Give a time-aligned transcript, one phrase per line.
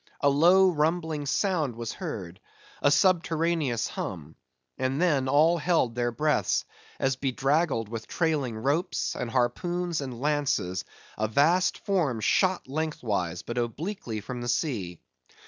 [0.21, 2.39] A low rumbling sound was heard;
[2.81, 4.33] a subterraneous hum;
[4.79, 6.65] and then all held their breaths;
[6.99, 10.85] as bedraggled with trailing ropes, and harpoons, and lances,
[11.19, 14.99] a vast form shot lengthwise, but obliquely from the sea.